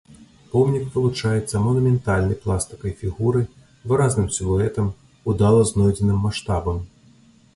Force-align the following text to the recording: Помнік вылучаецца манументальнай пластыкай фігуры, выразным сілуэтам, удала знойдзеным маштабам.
Помнік 0.51 0.85
вылучаецца 0.93 1.59
манументальнай 1.65 2.37
пластыкай 2.45 2.95
фігуры, 3.03 3.43
выразным 3.91 4.27
сілуэтам, 4.37 4.87
удала 5.35 5.61
знойдзеным 5.73 6.17
маштабам. 6.27 6.81